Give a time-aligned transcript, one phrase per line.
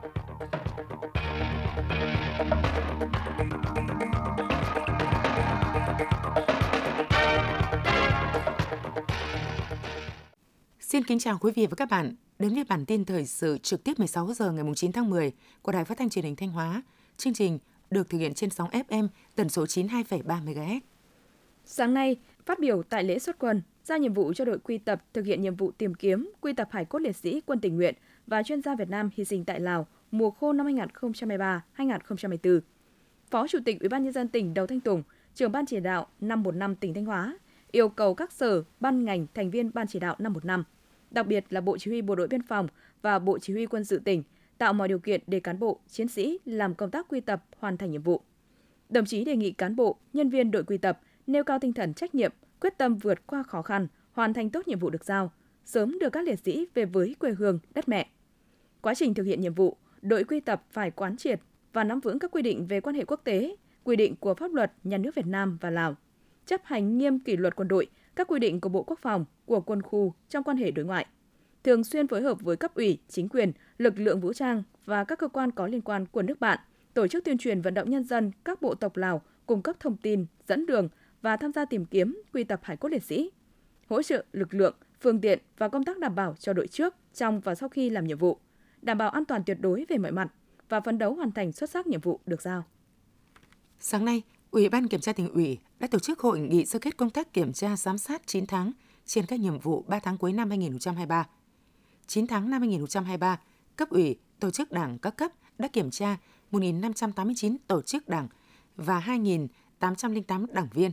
[0.00, 0.08] Xin
[11.04, 13.98] kính chào quý vị và các bạn đến với bản tin thời sự trực tiếp
[13.98, 15.32] 16 giờ ngày 9 tháng 10
[15.62, 16.82] của Đài Phát thanh Truyền hình Thanh Hóa.
[17.16, 17.58] Chương trình
[17.90, 20.80] được thực hiện trên sóng FM tần số 92,3 MHz.
[21.72, 22.16] Sáng nay,
[22.46, 25.42] phát biểu tại lễ xuất quân, giao nhiệm vụ cho đội quy tập thực hiện
[25.42, 27.94] nhiệm vụ tìm kiếm, quy tập hải cốt liệt sĩ quân tình nguyện
[28.26, 30.66] và chuyên gia Việt Nam hy sinh tại Lào mùa khô năm
[31.76, 32.60] 2023-2024.
[33.30, 35.02] Phó Chủ tịch Ủy ban nhân dân tỉnh Đầu Thanh Tùng,
[35.34, 37.38] trưởng ban chỉ đạo 515 tỉnh Thanh Hóa
[37.70, 40.64] yêu cầu các sở, ban ngành thành viên ban chỉ đạo 515,
[41.10, 42.68] đặc biệt là Bộ Chỉ huy Bộ đội Biên phòng
[43.02, 44.22] và Bộ Chỉ huy Quân sự tỉnh
[44.58, 47.76] tạo mọi điều kiện để cán bộ, chiến sĩ làm công tác quy tập hoàn
[47.76, 48.20] thành nhiệm vụ.
[48.88, 51.00] Đồng chí đề nghị cán bộ, nhân viên đội quy tập
[51.32, 54.68] nêu cao tinh thần trách nhiệm, quyết tâm vượt qua khó khăn, hoàn thành tốt
[54.68, 55.32] nhiệm vụ được giao,
[55.64, 58.08] sớm đưa các liệt sĩ về với quê hương, đất mẹ.
[58.80, 61.40] Quá trình thực hiện nhiệm vụ, đội quy tập phải quán triệt
[61.72, 64.52] và nắm vững các quy định về quan hệ quốc tế, quy định của pháp
[64.52, 65.96] luật nhà nước Việt Nam và Lào,
[66.46, 69.60] chấp hành nghiêm kỷ luật quân đội, các quy định của Bộ Quốc phòng, của
[69.60, 71.06] quân khu trong quan hệ đối ngoại.
[71.64, 75.18] Thường xuyên phối hợp với cấp ủy, chính quyền, lực lượng vũ trang và các
[75.18, 76.58] cơ quan có liên quan của nước bạn,
[76.94, 79.96] tổ chức tuyên truyền vận động nhân dân các bộ tộc Lào cung cấp thông
[79.96, 80.88] tin, dẫn đường
[81.22, 83.30] và tham gia tìm kiếm, quy tập hải cốt liệt sĩ,
[83.88, 87.40] hỗ trợ lực lượng, phương tiện và công tác đảm bảo cho đội trước, trong
[87.40, 88.38] và sau khi làm nhiệm vụ,
[88.82, 90.28] đảm bảo an toàn tuyệt đối về mọi mặt
[90.68, 92.64] và phấn đấu hoàn thành xuất sắc nhiệm vụ được giao.
[93.80, 96.96] Sáng nay, Ủy ban Kiểm tra tỉnh ủy đã tổ chức hội nghị sơ kết
[96.96, 98.72] công tác kiểm tra giám sát 9 tháng
[99.06, 101.26] trên các nhiệm vụ 3 tháng cuối năm 2023.
[102.06, 103.40] 9 tháng năm 2023,
[103.76, 106.16] cấp ủy, tổ chức đảng các cấp đã kiểm tra
[106.52, 108.28] 1.589 tổ chức đảng
[108.76, 109.00] và
[109.80, 110.90] 2.808 đảng viên.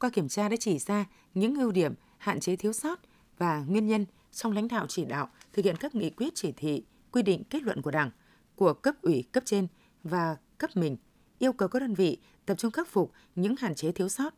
[0.00, 3.00] Qua kiểm tra đã chỉ ra những ưu điểm, hạn chế thiếu sót
[3.38, 6.84] và nguyên nhân trong lãnh đạo chỉ đạo thực hiện các nghị quyết chỉ thị,
[7.12, 8.10] quy định kết luận của Đảng,
[8.56, 9.66] của cấp ủy cấp trên
[10.04, 10.96] và cấp mình,
[11.38, 14.34] yêu cầu các đơn vị tập trung khắc phục những hạn chế thiếu sót.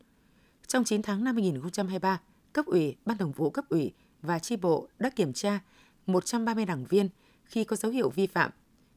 [0.67, 2.21] Trong 9 tháng năm 2023,
[2.53, 5.61] cấp ủy, ban thường vụ cấp ủy và chi bộ đã kiểm tra
[6.07, 7.09] 130 đảng viên
[7.45, 8.51] khi có dấu hiệu vi phạm.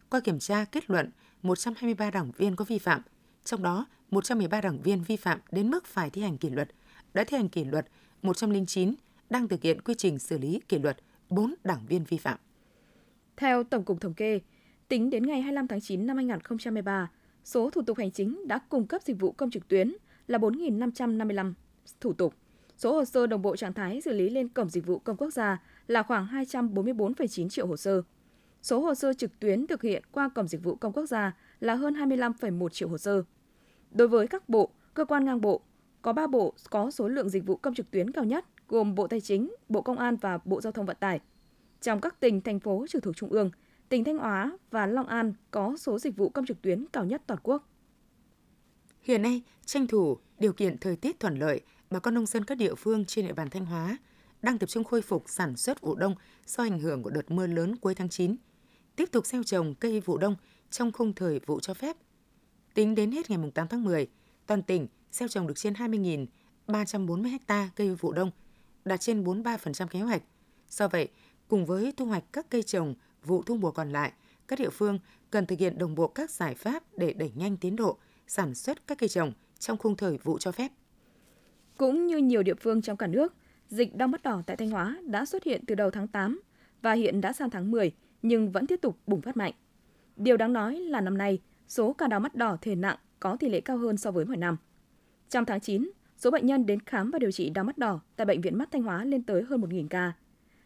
[0.10, 3.02] Qua kiểm tra kết luận 123 đảng viên có vi phạm,
[3.44, 6.70] trong đó 113 đảng viên vi phạm đến mức phải thi hành kỷ luật,
[7.14, 7.88] đã thi hành kỷ luật
[8.22, 8.96] 109,
[9.30, 10.98] đang thực hiện quy trình xử lý kỷ luật
[11.30, 12.38] 4 đảng viên vi phạm.
[13.38, 14.40] Theo Tổng cục Thống kê,
[14.88, 17.12] tính đến ngày 25 tháng 9 năm 2023,
[17.44, 19.94] số thủ tục hành chính đã cung cấp dịch vụ công trực tuyến
[20.28, 21.54] là 4.555
[22.00, 22.34] thủ tục.
[22.78, 25.30] Số hồ sơ đồng bộ trạng thái xử lý lên Cổng Dịch vụ Công Quốc
[25.30, 28.02] gia là khoảng 244,9 triệu hồ sơ.
[28.62, 31.76] Số hồ sơ trực tuyến thực hiện qua Cổng Dịch vụ Công Quốc gia là
[31.76, 33.24] hơn 25,1 triệu hồ sơ.
[33.92, 35.62] Đối với các bộ, cơ quan ngang bộ,
[36.02, 39.08] có 3 bộ có số lượng dịch vụ công trực tuyến cao nhất gồm Bộ
[39.08, 41.20] Tài chính, Bộ Công an và Bộ Giao thông Vận tải.
[41.82, 43.52] Trong các tỉnh, thành phố trực thuộc Trung ương,
[43.90, 47.22] tỉnh Thanh Hóa và Long An có số dịch vụ công trực tuyến cao nhất
[47.28, 47.68] toàn quốc.
[49.02, 52.58] Hiện nay, tranh thủ điều kiện thời tiết thuận lợi, bà con nông dân các
[52.58, 53.98] địa phương trên địa bàn Thanh Hóa
[54.42, 57.48] đang tập trung khôi phục sản xuất vụ đông do ảnh hưởng của đợt mưa
[57.48, 58.36] lớn cuối tháng 9.
[58.96, 60.36] Tiếp tục gieo trồng cây vụ đông
[60.72, 61.98] trong khung thời vụ cho phép.
[62.74, 64.08] Tính đến hết ngày 8 tháng 10,
[64.48, 68.32] toàn tỉnh gieo trồng được trên 20.340 ha cây vụ đông,
[68.86, 70.22] đạt trên 43% kế hoạch.
[70.70, 71.08] Do vậy,
[71.48, 74.12] cùng với thu hoạch các cây trồng vụ thu mùa còn lại,
[74.48, 75.00] các địa phương
[75.30, 78.88] cần thực hiện đồng bộ các giải pháp để đẩy nhanh tiến độ sản xuất
[78.88, 80.72] các cây trồng trong khung thời vụ cho phép.
[81.78, 83.34] Cũng như nhiều địa phương trong cả nước,
[83.70, 86.42] dịch đau mắt đỏ tại Thanh Hóa đã xuất hiện từ đầu tháng 8
[86.82, 89.54] và hiện đã sang tháng 10 nhưng vẫn tiếp tục bùng phát mạnh.
[90.24, 93.50] Điều đáng nói là năm nay, số ca đau mắt đỏ thể nặng có tỷ
[93.50, 94.58] lệ cao hơn so với mọi năm.
[95.30, 98.26] Trong tháng 9, số bệnh nhân đến khám và điều trị đau mắt đỏ tại
[98.26, 100.14] Bệnh viện Mắt Thanh Hóa lên tới hơn 1.000 ca.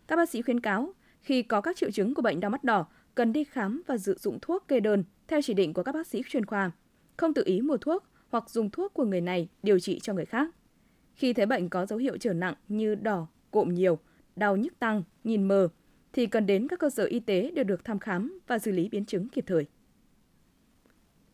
[0.07, 2.85] Các bác sĩ khuyến cáo, khi có các triệu chứng của bệnh đau mắt đỏ,
[3.15, 6.07] cần đi khám và dự dụng thuốc kê đơn theo chỉ định của các bác
[6.07, 6.71] sĩ chuyên khoa,
[7.17, 10.25] không tự ý mua thuốc hoặc dùng thuốc của người này điều trị cho người
[10.25, 10.49] khác.
[11.13, 13.99] Khi thấy bệnh có dấu hiệu trở nặng như đỏ, cộm nhiều,
[14.35, 15.69] đau nhức tăng, nhìn mờ,
[16.15, 18.89] thì cần đến các cơ sở y tế để được thăm khám và xử lý
[18.89, 19.65] biến chứng kịp thời.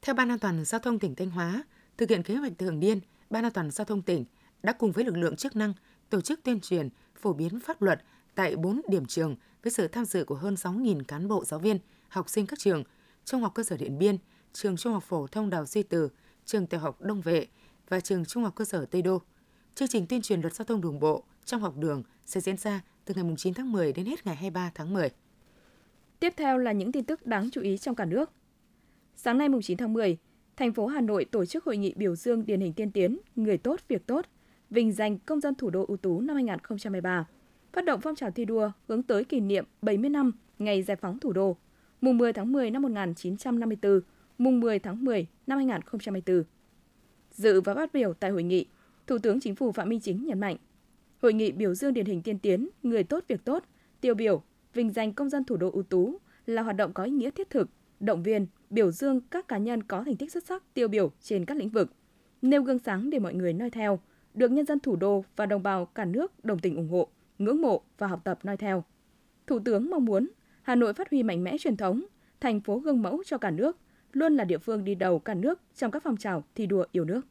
[0.01, 1.63] Theo Ban An toàn Giao thông tỉnh Thanh Hóa,
[1.97, 2.99] thực hiện kế hoạch thường niên,
[3.29, 4.25] Ban An toàn Giao thông tỉnh
[4.63, 5.73] đã cùng với lực lượng chức năng
[6.09, 8.01] tổ chức tuyên truyền, phổ biến pháp luật
[8.35, 11.79] tại 4 điểm trường với sự tham dự của hơn 6.000 cán bộ giáo viên,
[12.07, 12.83] học sinh các trường,
[13.25, 14.17] Trung học cơ sở Điện Biên,
[14.53, 16.09] trường Trung học phổ thông Đào Duy Từ,
[16.45, 17.47] trường Tiểu học Đông Vệ
[17.89, 19.21] và trường Trung học cơ sở Tây Đô.
[19.75, 22.81] Chương trình tuyên truyền luật giao thông đường bộ trong học đường sẽ diễn ra
[23.05, 25.09] từ ngày 9 tháng 10 đến hết ngày 23 tháng 10.
[26.19, 28.31] Tiếp theo là những tin tức đáng chú ý trong cả nước.
[29.15, 30.17] Sáng nay 9 tháng 10,
[30.57, 33.57] thành phố Hà Nội tổ chức hội nghị biểu dương điển hình tiên tiến, người
[33.57, 34.25] tốt việc tốt,
[34.69, 37.25] vinh danh công dân thủ đô ưu tú năm 2013,
[37.73, 41.19] phát động phong trào thi đua hướng tới kỷ niệm 70 năm ngày giải phóng
[41.19, 41.57] thủ đô,
[42.01, 44.01] mùng 10 tháng 10 năm 1954,
[44.37, 46.43] mùng 10 tháng 10 năm 2024.
[47.31, 48.65] Dự và phát biểu tại hội nghị,
[49.07, 50.57] Thủ tướng Chính phủ Phạm Minh Chính nhấn mạnh,
[51.21, 53.63] hội nghị biểu dương điển hình tiên tiến, người tốt việc tốt,
[54.01, 57.11] tiêu biểu, vinh danh công dân thủ đô ưu tú là hoạt động có ý
[57.11, 57.69] nghĩa thiết thực,
[57.99, 61.45] động viên, biểu dương các cá nhân có thành tích xuất sắc tiêu biểu trên
[61.45, 61.91] các lĩnh vực,
[62.41, 63.99] nêu gương sáng để mọi người noi theo,
[64.33, 67.07] được nhân dân thủ đô và đồng bào cả nước đồng tình ủng hộ,
[67.39, 68.83] ngưỡng mộ và học tập noi theo.
[69.47, 70.29] Thủ tướng mong muốn
[70.61, 72.03] Hà Nội phát huy mạnh mẽ truyền thống,
[72.39, 73.77] thành phố gương mẫu cho cả nước,
[74.13, 77.05] luôn là địa phương đi đầu cả nước trong các phong trào thi đua yêu
[77.05, 77.21] nước.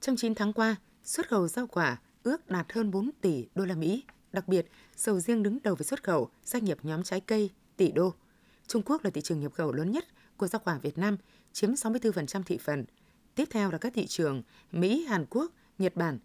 [0.00, 3.74] Trong 9 tháng qua, xuất khẩu rau quả ước đạt hơn 4 tỷ đô la
[3.74, 4.04] Mỹ.
[4.32, 7.92] Đặc biệt, sầu riêng đứng đầu về xuất khẩu, doanh nhập nhóm trái cây tỷ
[7.92, 8.14] đô.
[8.66, 10.04] Trung Quốc là thị trường nhập khẩu lớn nhất
[10.36, 11.16] của rau quả Việt Nam,
[11.52, 12.84] chiếm 64% thị phần.
[13.34, 14.42] Tiếp theo là các thị trường
[14.72, 16.18] Mỹ, Hàn Quốc, Nhật Bản.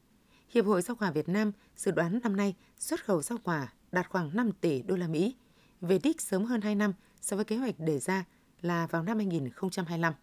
[0.49, 4.09] Hiệp hội rau quả Việt Nam dự đoán năm nay xuất khẩu rau quả đạt
[4.09, 5.35] khoảng 5 tỷ đô la Mỹ,
[5.81, 8.25] về đích sớm hơn 2 năm so với kế hoạch đề ra
[8.61, 10.13] là vào năm 2025.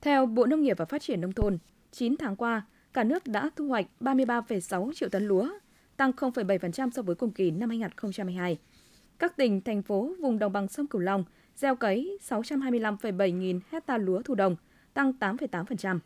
[0.00, 1.58] Theo Bộ Nông nghiệp và Phát triển Nông thôn,
[1.92, 5.48] 9 tháng qua, cả nước đã thu hoạch 33,6 triệu tấn lúa,
[5.96, 8.58] tăng 0,7% so với cùng kỳ năm 2022.
[9.18, 11.24] Các tỉnh, thành phố vùng đồng bằng sông Cửu Long
[11.56, 14.56] gieo cấy 625,7 nghìn hecta lúa thu đồng,
[14.94, 15.98] tăng 8,8%.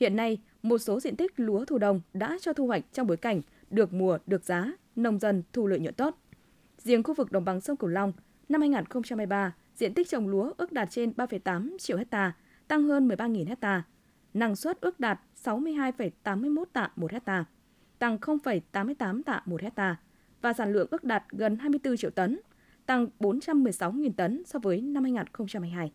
[0.00, 3.16] Hiện nay, một số diện tích lúa thu đồng đã cho thu hoạch trong bối
[3.16, 3.40] cảnh
[3.70, 6.18] được mùa, được giá, nông dân thu lợi nhuận tốt.
[6.78, 8.12] Riêng khu vực đồng bằng sông Cửu Long,
[8.48, 12.32] năm 2023, diện tích trồng lúa ước đạt trên 3,8 triệu hecta,
[12.68, 13.82] tăng hơn 13.000 hecta.
[14.34, 17.44] Năng suất ước đạt 62,81 tạ một hecta,
[17.98, 19.96] tăng 0,88 tạ một hecta
[20.42, 22.40] và sản lượng ước đạt gần 24 triệu tấn,
[22.86, 25.92] tăng 416.000 tấn so với năm 2022.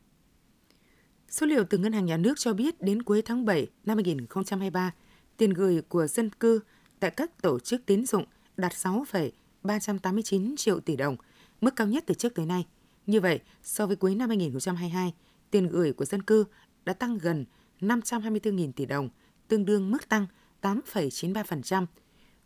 [1.29, 4.91] Số liệu từ Ngân hàng Nhà nước cho biết đến cuối tháng 7 năm 2023,
[5.37, 6.59] tiền gửi của dân cư
[6.99, 8.25] tại các tổ chức tín dụng
[8.57, 11.17] đạt 6,389 triệu tỷ đồng,
[11.61, 12.65] mức cao nhất từ trước tới nay.
[13.05, 15.13] Như vậy, so với cuối năm 2022,
[15.51, 16.45] tiền gửi của dân cư
[16.85, 17.45] đã tăng gần
[17.87, 19.09] 524.000 tỷ đồng,
[19.47, 20.25] tương đương mức tăng
[20.61, 21.85] 8,93%.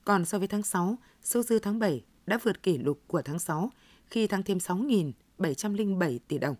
[0.05, 3.39] Còn so với tháng 6, số dư tháng 7 đã vượt kỷ lục của tháng
[3.39, 3.71] 6
[4.09, 6.55] khi tăng thêm 6.707 tỷ đồng.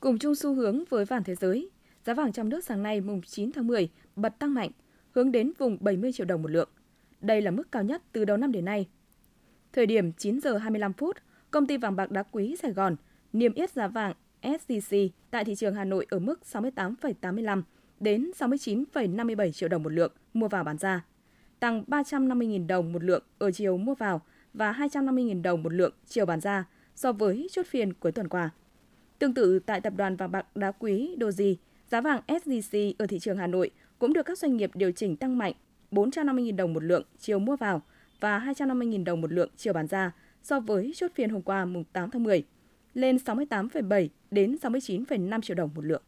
[0.00, 1.70] Cùng chung xu hướng với vàng thế giới,
[2.04, 4.70] giá vàng trong nước sáng nay mùng 9 tháng 10 bật tăng mạnh,
[5.10, 6.68] hướng đến vùng 70 triệu đồng một lượng.
[7.20, 8.88] Đây là mức cao nhất từ đầu năm đến nay.
[9.72, 11.16] Thời điểm 9 giờ 25 phút,
[11.50, 12.96] công ty vàng bạc đá quý Sài Gòn
[13.32, 17.62] niêm yết giá vàng SJC tại thị trường Hà Nội ở mức 68,85
[18.00, 21.04] đến 69,57 triệu đồng một lượng mua vào bán ra,
[21.60, 24.20] tăng 350.000 đồng một lượng ở chiều mua vào
[24.54, 26.64] và 250.000 đồng một lượng chiều bán ra
[26.94, 28.50] so với chốt phiên cuối tuần qua.
[29.18, 31.54] Tương tự tại tập đoàn vàng bạc đá quý Doji,
[31.88, 35.16] giá vàng SJC ở thị trường Hà Nội cũng được các doanh nghiệp điều chỉnh
[35.16, 35.52] tăng mạnh
[35.90, 37.82] 450.000 đồng một lượng chiều mua vào
[38.20, 40.12] và 250.000 đồng một lượng chiều bán ra
[40.42, 42.44] so với chốt phiên hôm qua mùng 8 tháng 10,
[42.94, 46.02] lên 68,7 đến 69,5 triệu đồng một lượng.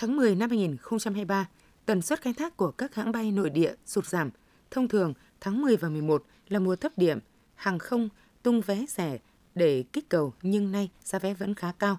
[0.00, 1.48] Tháng 10 năm 2023,
[1.86, 4.30] tần suất khai thác của các hãng bay nội địa sụt giảm.
[4.70, 7.18] Thông thường, tháng 10 và 11 là mùa thấp điểm,
[7.54, 8.08] hàng không
[8.42, 9.18] tung vé rẻ
[9.54, 11.98] để kích cầu nhưng nay giá vé vẫn khá cao.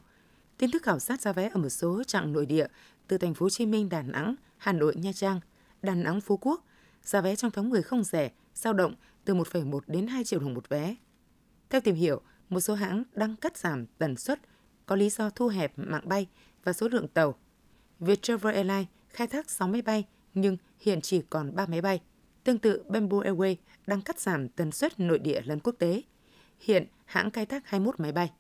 [0.57, 2.67] Tin tức khảo sát giá vé ở một số trạng nội địa
[3.07, 5.39] từ thành phố Hồ Chí Minh, Đà Nẵng, Hà Nội, Nha Trang,
[5.81, 6.65] Đà Nẵng, Phú Quốc,
[7.03, 8.95] giá vé trong tháng 10 không rẻ, dao động
[9.25, 10.95] từ 1,1 đến 2 triệu đồng một vé.
[11.69, 14.39] Theo tìm hiểu, một số hãng đang cắt giảm tần suất
[14.85, 16.27] có lý do thu hẹp mạng bay
[16.63, 17.35] và số lượng tàu.
[18.01, 22.01] Viettravel Airlines khai thác 6 máy bay nhưng hiện chỉ còn 3 máy bay.
[22.43, 23.55] Tương tự, Bamboo Airways
[23.87, 26.01] đang cắt giảm tần suất nội địa lẫn quốc tế.
[26.59, 28.31] Hiện hãng khai thác 21 máy bay.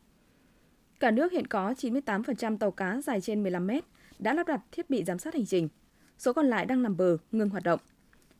[0.99, 3.83] Cả nước hiện có 98% tàu cá dài trên 15 mét
[4.19, 5.69] đã lắp đặt thiết bị giám sát hành trình.
[6.17, 7.79] Số còn lại đang nằm bờ, ngừng hoạt động.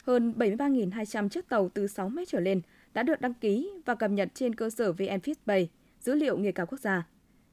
[0.03, 2.61] Hơn 73.200 chiếc tàu từ 6 mét trở lên
[2.93, 5.65] đã được đăng ký và cập nhật trên cơ sở VnFishPay,
[5.99, 7.07] dữ liệu nghề cá quốc gia.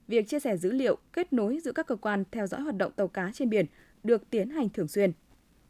[0.08, 2.92] Việc chia sẻ dữ liệu, kết nối giữa các cơ quan theo dõi hoạt động
[2.92, 3.66] tàu cá trên biển
[4.04, 5.12] được tiến hành thường xuyên.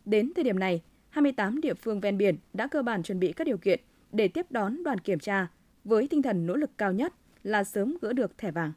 [0.04, 3.47] Đến thời điểm này, 28 địa phương ven biển đã cơ bản chuẩn bị các
[3.47, 3.80] điều kiện
[4.12, 5.49] để tiếp đón đoàn kiểm tra
[5.85, 8.73] với tinh thần nỗ lực cao nhất là sớm gỡ được thẻ vàng.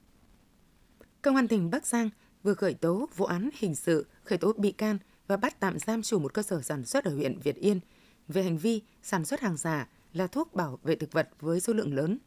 [1.22, 2.10] Công an tỉnh Bắc Giang
[2.44, 6.02] vừa khởi tố vụ án hình sự, khởi tố bị can và bắt tạm giam
[6.02, 7.80] chủ một cơ sở sản xuất ở huyện Việt Yên
[8.28, 11.74] về hành vi sản xuất hàng giả là thuốc bảo vệ thực vật với số
[11.74, 12.18] lượng lớn.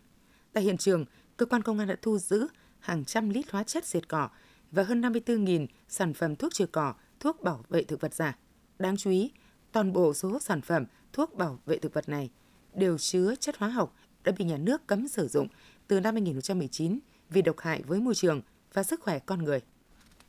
[0.52, 1.04] Tại hiện trường,
[1.36, 2.48] cơ quan công an đã thu giữ
[2.84, 4.28] hàng trăm lít hóa chất diệt cỏ
[4.70, 8.38] và hơn 54.000 sản phẩm thuốc trừ cỏ, thuốc bảo vệ thực vật giả.
[8.78, 9.32] Đáng chú ý,
[9.72, 12.30] toàn bộ số sản phẩm thuốc bảo vệ thực vật này
[12.74, 15.48] đều chứa chất hóa học đã bị nhà nước cấm sử dụng
[15.86, 16.98] từ năm 2019
[17.30, 19.60] vì độc hại với môi trường và sức khỏe con người.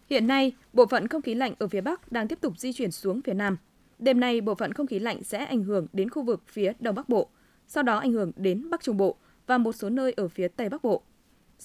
[0.09, 2.91] Hiện nay, bộ phận không khí lạnh ở phía Bắc đang tiếp tục di chuyển
[2.91, 3.57] xuống phía Nam.
[4.00, 6.95] Đêm nay, bộ phận không khí lạnh sẽ ảnh hưởng đến khu vực phía Đông
[6.95, 7.29] Bắc Bộ,
[7.67, 10.69] sau đó ảnh hưởng đến Bắc Trung Bộ và một số nơi ở phía Tây
[10.69, 11.03] Bắc Bộ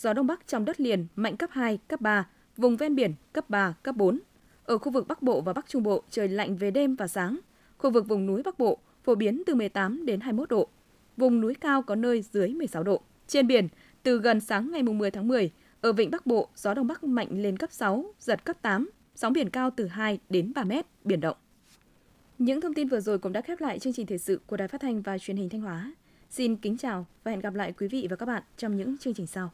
[0.00, 3.50] gió Đông Bắc trong đất liền mạnh cấp 2, cấp 3, vùng ven biển cấp
[3.50, 4.21] 3, cấp 4.
[4.64, 7.38] Ở khu vực Bắc Bộ và Bắc Trung Bộ trời lạnh về đêm và sáng.
[7.78, 10.69] Khu vực vùng núi Bắc Bộ phổ biến từ 18 đến 21 độ.
[11.16, 13.00] Vùng núi cao có nơi dưới 16 độ.
[13.26, 13.69] Trên biển,
[14.02, 17.28] từ gần sáng ngày 10 tháng 10, ở vịnh Bắc Bộ gió Đông Bắc mạnh
[17.30, 21.21] lên cấp 6, giật cấp 8, sóng biển cao từ 2 đến 3 mét, biển
[21.21, 21.37] động.
[22.38, 24.69] Những thông tin vừa rồi cũng đã khép lại chương trình thời sự của Đài
[24.69, 25.92] Phát thanh và Truyền hình Thanh Hóa.
[26.30, 29.14] Xin kính chào và hẹn gặp lại quý vị và các bạn trong những chương
[29.14, 29.50] trình sau.